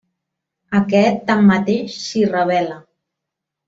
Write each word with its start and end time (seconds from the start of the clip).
Aquest, 0.79 1.21
tanmateix, 1.29 2.01
s'hi 2.09 2.27
rebel·la. 2.35 2.85